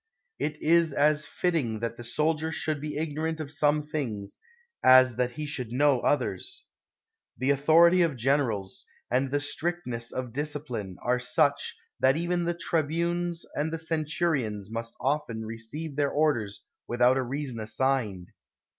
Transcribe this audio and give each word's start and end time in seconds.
It 0.39 0.59
is 0.63 0.93
as 0.93 1.27
fitting 1.27 1.79
that 1.81 1.95
the 1.95 2.03
soldier 2.03 2.51
should 2.51 2.81
be 2.81 2.97
ignorant 2.97 3.39
of 3.39 3.51
some 3.51 3.83
things, 3.85 4.39
as 4.83 5.15
that 5.17 5.29
he 5.29 5.45
should 5.45 5.71
know 5.71 5.99
others. 5.99 6.65
The 7.37 7.51
authority 7.51 8.01
of 8.01 8.15
generals, 8.15 8.83
and 9.11 9.29
the 9.29 9.39
strictness 9.39 10.11
of 10.11 10.33
discipline, 10.33 10.97
are 11.03 11.19
such, 11.19 11.77
that 11.99 12.17
even 12.17 12.45
the 12.45 12.55
tribunes 12.55 13.45
and 13.53 13.71
the 13.71 13.77
centurions 13.77 14.71
must 14.71 14.95
often 14.99 15.45
receive 15.45 15.95
their 15.95 16.09
orders 16.09 16.63
without 16.87 17.15
a 17.17 17.21
reason 17.21 17.59
assigned. 17.59 18.29